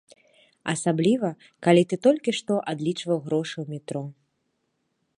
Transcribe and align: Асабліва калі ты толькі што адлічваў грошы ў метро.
Асабліва 0.73 1.29
калі 1.67 1.83
ты 1.93 2.01
толькі 2.09 2.35
што 2.39 2.53
адлічваў 2.75 3.17
грошы 3.31 3.55
ў 3.63 3.75
метро. 3.75 4.03